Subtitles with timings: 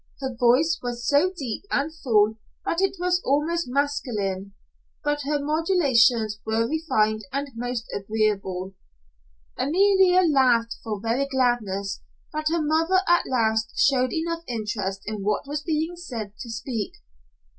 [0.19, 2.33] Her voice was so deep and full
[2.65, 4.55] that it was almost masculine,
[5.03, 8.73] but her modulations were refined and most agreeable.
[9.59, 12.01] Amalia laughed for very gladness
[12.33, 16.93] that her mother at last showed enough interest in what was being said to speak.